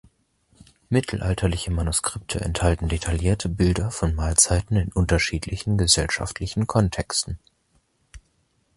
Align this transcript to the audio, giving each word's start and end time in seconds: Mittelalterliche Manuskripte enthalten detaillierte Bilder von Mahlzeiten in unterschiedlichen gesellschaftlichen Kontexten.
Mittelalterliche 0.89 1.69
Manuskripte 1.69 2.41
enthalten 2.41 2.89
detaillierte 2.89 3.49
Bilder 3.49 3.91
von 3.91 4.15
Mahlzeiten 4.15 4.75
in 4.75 4.91
unterschiedlichen 4.91 5.77
gesellschaftlichen 5.77 6.65
Kontexten. 6.65 7.37